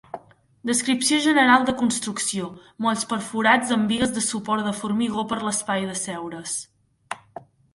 Descripció 0.67 1.19
general 1.25 1.67
de 1.67 1.75
construcció: 1.81 2.47
molls 2.85 3.05
perforats 3.11 3.75
amb 3.77 3.93
bigues 3.93 4.17
de 4.19 4.25
suport 4.29 4.67
de 4.71 4.75
formigó 4.81 5.27
per 5.35 5.41
l'espai 5.45 5.89
d'asseure's. 5.93 6.57